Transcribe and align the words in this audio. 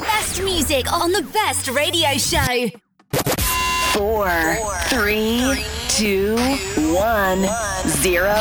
Best 0.00 0.42
music 0.42 0.92
on 0.92 1.12
the 1.12 1.22
best 1.22 1.68
radio 1.68 2.10
show. 2.16 2.68
Four, 3.92 4.30
three, 4.86 5.64
two, 5.88 6.36
one, 6.94 7.46
zero. 7.86 8.36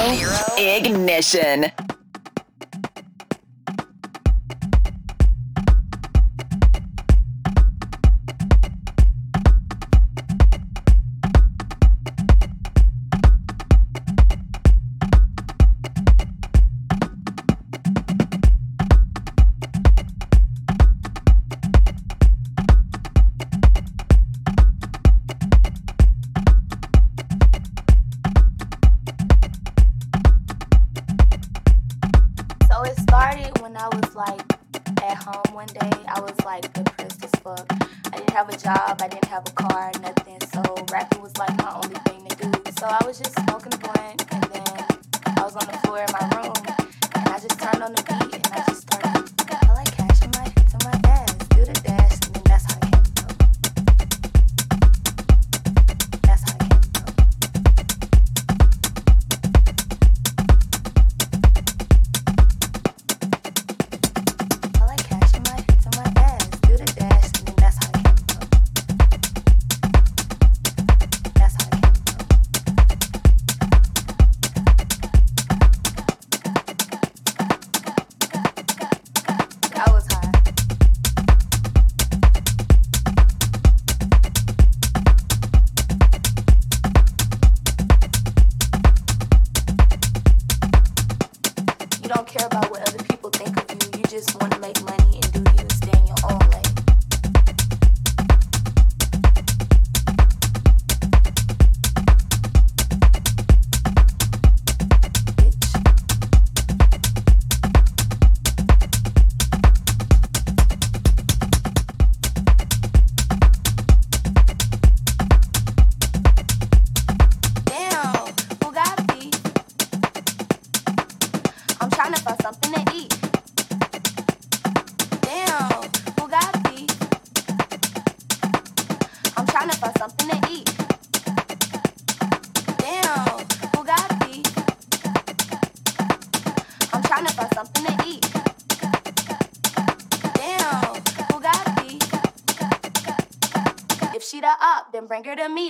Ignition. 0.57 1.71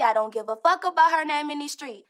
I 0.10 0.14
don't 0.14 0.34
give 0.34 0.50
a 0.50 0.56
fuck 0.56 0.84
about 0.86 1.12
her 1.12 1.24
name 1.24 1.52
in 1.52 1.60
the 1.60 1.68
street. 1.68 2.09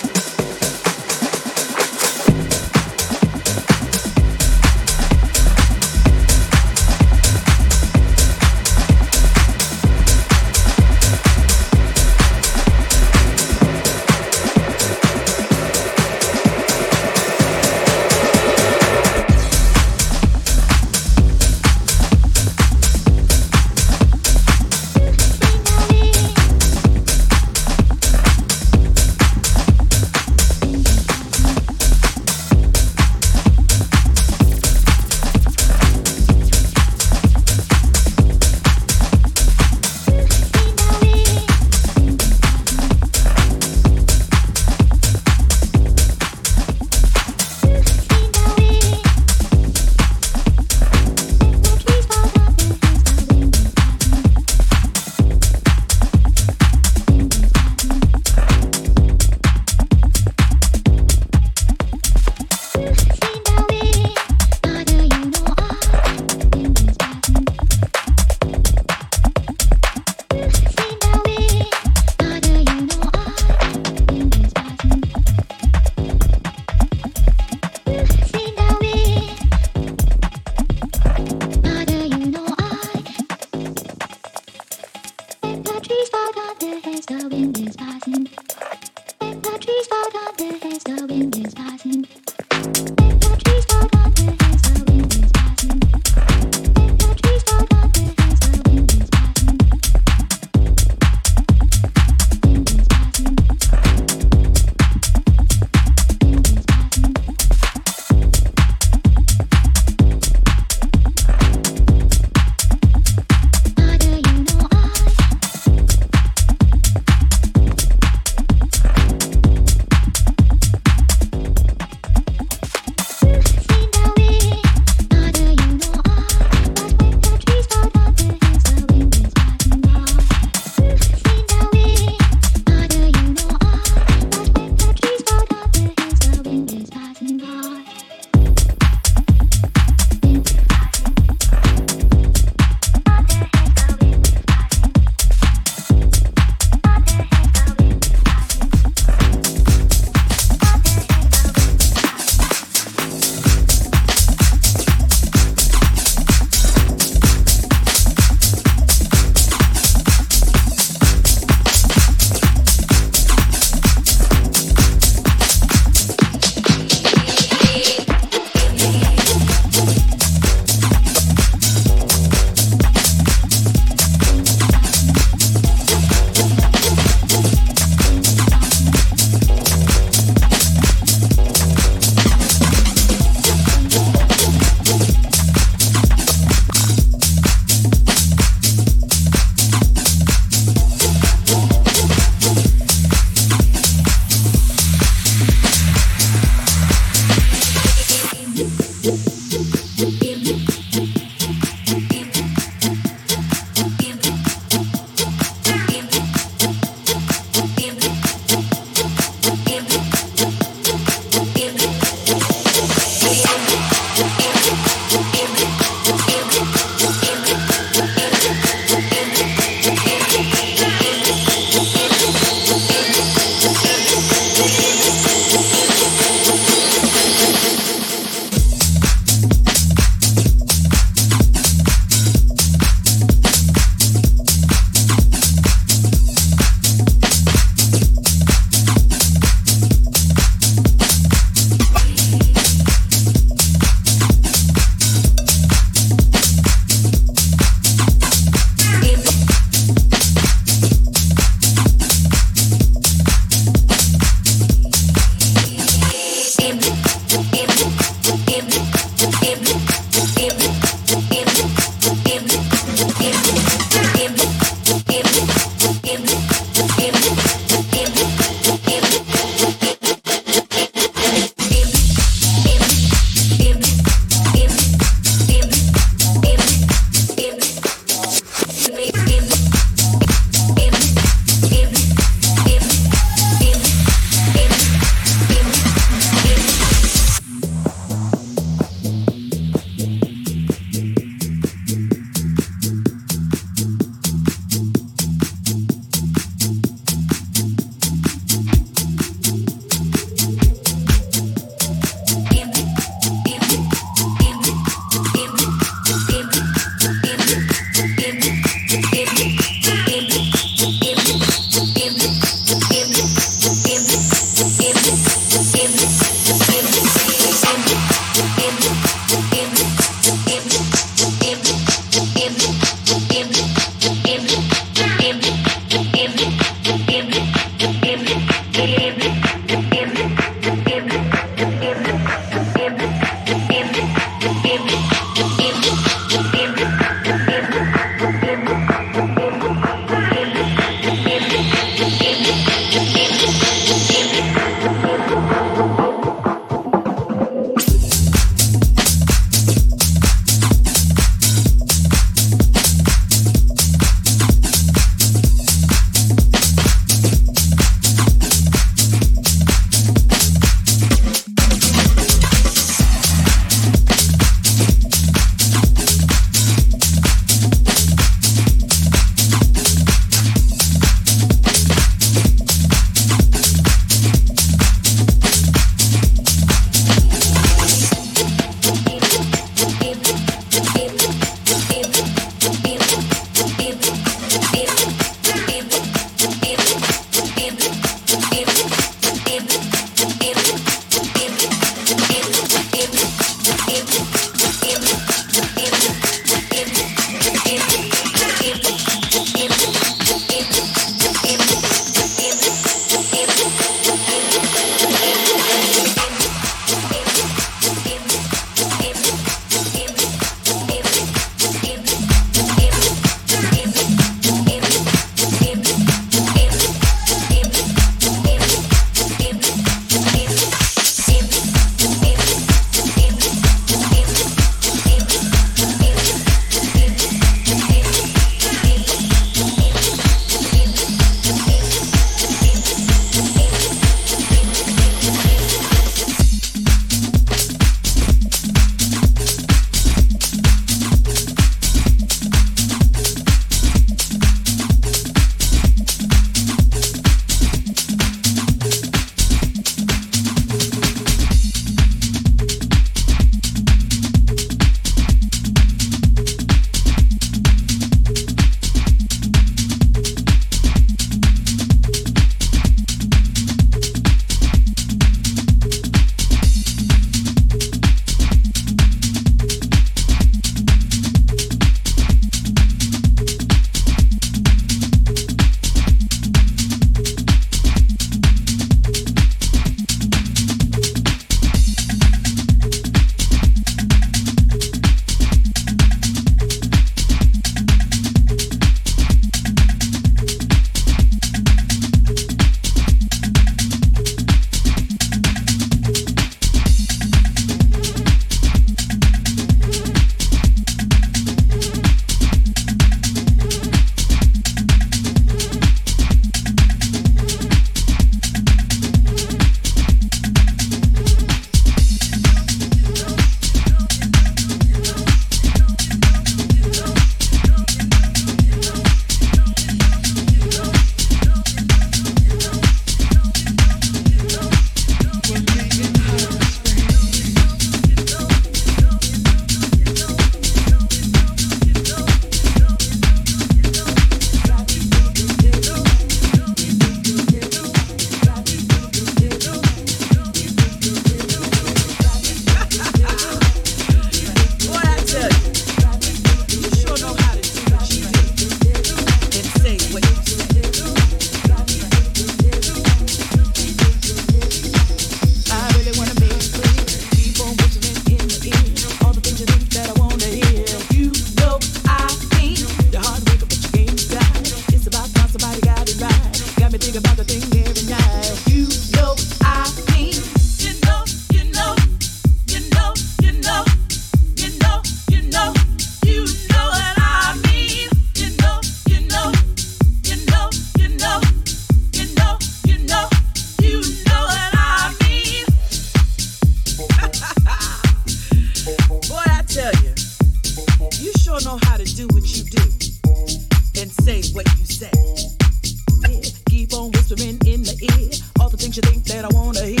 things 598.91 598.97
you 598.97 599.21
think 599.21 599.23
that 599.25 599.45
I 599.45 599.49
wanna 599.55 599.85
hear. 599.85 600.00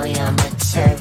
William, 0.00 0.34
it's 0.38 0.99